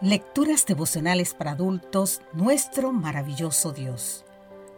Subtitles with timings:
[0.00, 4.24] Lecturas devocionales para adultos, nuestro maravilloso Dios.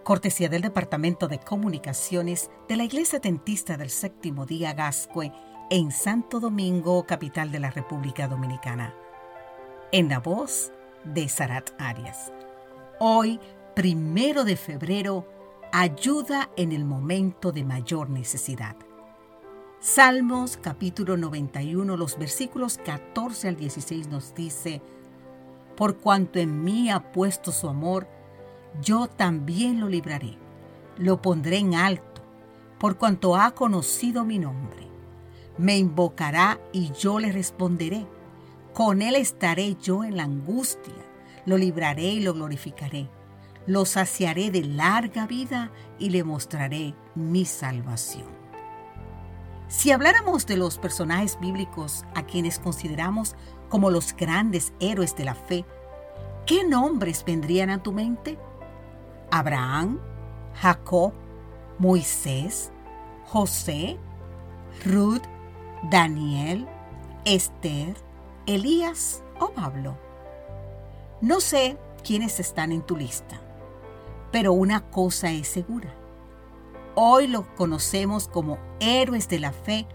[0.03, 5.31] Cortesía del Departamento de Comunicaciones de la Iglesia Tentista del Séptimo Día Gascue
[5.69, 8.95] en Santo Domingo, capital de la República Dominicana.
[9.93, 10.73] En la voz
[11.05, 12.33] de Sarat Arias.
[12.99, 13.39] Hoy,
[13.77, 15.29] primero de febrero,
[15.71, 18.75] ayuda en el momento de mayor necesidad.
[19.81, 24.81] Salmos capítulo 91, los versículos 14 al 16 nos dice,
[25.81, 28.07] por cuanto en mí ha puesto su amor,
[28.83, 30.37] yo también lo libraré,
[30.99, 32.21] lo pondré en alto,
[32.79, 34.87] por cuanto ha conocido mi nombre.
[35.57, 38.07] Me invocará y yo le responderé.
[38.75, 40.93] Con él estaré yo en la angustia,
[41.47, 43.09] lo libraré y lo glorificaré.
[43.67, 48.40] Lo saciaré de larga vida y le mostraré mi salvación.
[49.71, 53.37] Si habláramos de los personajes bíblicos a quienes consideramos
[53.69, 55.65] como los grandes héroes de la fe,
[56.45, 58.37] ¿qué nombres vendrían a tu mente?
[59.31, 60.01] Abraham,
[60.55, 61.13] Jacob,
[61.79, 62.73] Moisés,
[63.27, 63.97] José,
[64.85, 65.23] Ruth,
[65.89, 66.67] Daniel,
[67.25, 67.95] Esther,
[68.47, 69.97] Elías o Pablo.
[71.21, 73.41] No sé quiénes están en tu lista,
[74.33, 76.00] pero una cosa es segura.
[77.03, 79.87] Hoy los conocemos como héroes de la fe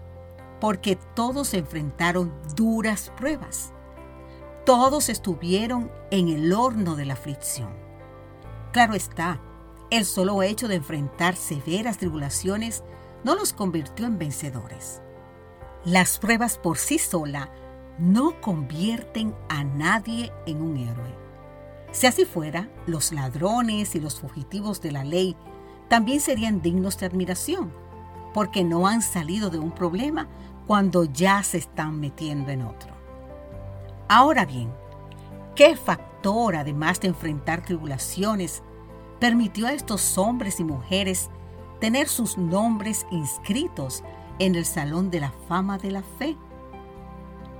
[0.60, 3.72] porque todos enfrentaron duras pruebas.
[4.64, 7.70] Todos estuvieron en el horno de la aflicción.
[8.72, 9.40] Claro está,
[9.90, 12.82] el solo hecho de enfrentar severas tribulaciones
[13.22, 15.00] no los convirtió en vencedores.
[15.84, 17.52] Las pruebas por sí sola
[18.00, 21.14] no convierten a nadie en un héroe.
[21.92, 25.36] Si así fuera, los ladrones y los fugitivos de la ley
[25.88, 27.72] también serían dignos de admiración
[28.36, 30.28] porque no han salido de un problema
[30.66, 32.92] cuando ya se están metiendo en otro.
[34.08, 34.70] Ahora bien,
[35.54, 38.62] ¿qué factor, además de enfrentar tribulaciones,
[39.18, 41.30] permitió a estos hombres y mujeres
[41.80, 44.04] tener sus nombres inscritos
[44.38, 46.36] en el Salón de la Fama de la Fe?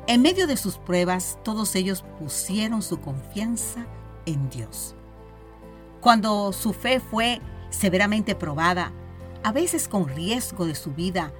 [0.06, 3.86] En medio de sus pruebas, todos ellos pusieron su confianza
[4.26, 4.94] en Dios.
[6.00, 7.40] Cuando su fe fue
[7.76, 8.92] severamente probada,
[9.42, 11.32] a veces con riesgo de su vida,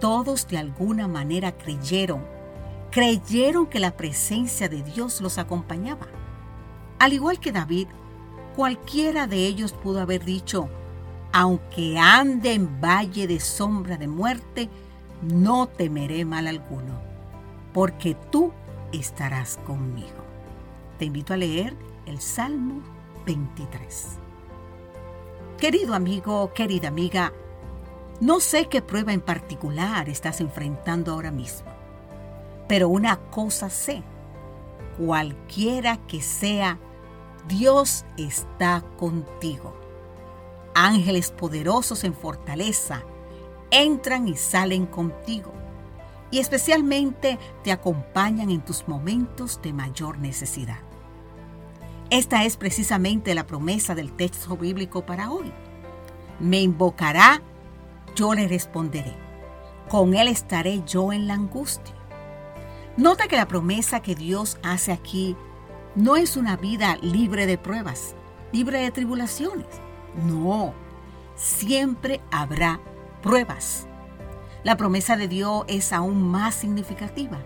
[0.00, 2.24] todos de alguna manera creyeron,
[2.90, 6.06] creyeron que la presencia de Dios los acompañaba.
[6.98, 7.88] Al igual que David,
[8.54, 10.68] cualquiera de ellos pudo haber dicho,
[11.32, 14.70] aunque ande en valle de sombra de muerte,
[15.22, 17.00] no temeré mal alguno,
[17.72, 18.52] porque tú
[18.92, 20.24] estarás conmigo.
[20.98, 21.74] Te invito a leer
[22.06, 22.80] el Salmo
[23.26, 24.23] 23.
[25.58, 27.32] Querido amigo, querida amiga,
[28.20, 31.68] no sé qué prueba en particular estás enfrentando ahora mismo,
[32.68, 34.02] pero una cosa sé,
[34.98, 36.78] cualquiera que sea,
[37.46, 39.76] Dios está contigo.
[40.74, 43.04] Ángeles poderosos en fortaleza
[43.70, 45.52] entran y salen contigo
[46.32, 50.80] y especialmente te acompañan en tus momentos de mayor necesidad.
[52.10, 55.52] Esta es precisamente la promesa del texto bíblico para hoy.
[56.38, 57.42] Me invocará,
[58.14, 59.14] yo le responderé.
[59.88, 61.94] Con él estaré yo en la angustia.
[62.96, 65.36] Nota que la promesa que Dios hace aquí
[65.94, 68.14] no es una vida libre de pruebas,
[68.52, 69.66] libre de tribulaciones.
[70.26, 70.74] No,
[71.34, 72.80] siempre habrá
[73.22, 73.86] pruebas.
[74.62, 77.38] La promesa de Dios es aún más significativa.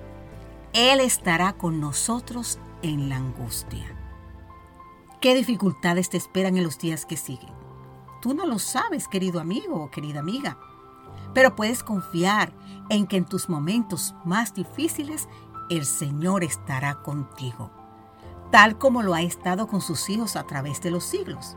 [0.73, 3.98] Él estará con nosotros en la angustia.
[5.21, 7.53] ¿Qué dificultades te esperan en los días que siguen?
[8.23, 10.59] Tú no lo sabes, querido amigo o querida amiga,
[11.35, 12.53] pero puedes confiar
[12.89, 15.29] en que en tus momentos más difíciles
[15.71, 17.73] el Señor estará contigo,
[18.53, 21.57] tal como lo ha estado con sus hijos a través de los siglos.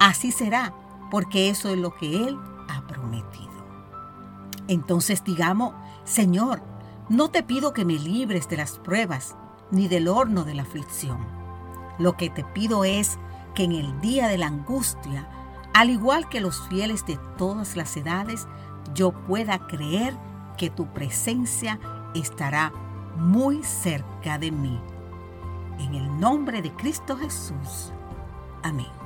[0.00, 0.74] Así será,
[1.08, 2.36] porque eso es lo que Él
[2.68, 3.52] ha prometido.
[4.66, 5.72] Entonces digamos,
[6.02, 6.60] Señor,
[7.08, 9.36] no te pido que me libres de las pruebas
[9.70, 11.41] ni del horno de la aflicción
[12.02, 13.18] lo que te pido es
[13.54, 15.28] que en el día de la angustia,
[15.74, 18.46] al igual que los fieles de todas las edades,
[18.94, 20.14] yo pueda creer
[20.56, 21.78] que tu presencia
[22.14, 22.72] estará
[23.16, 24.78] muy cerca de mí.
[25.78, 27.92] En el nombre de Cristo Jesús.
[28.62, 29.01] Amén.